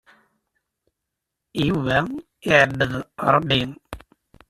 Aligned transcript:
Yuba 1.67 1.97
iɛebbed 2.49 2.91
Ṛebbi. 3.35 3.61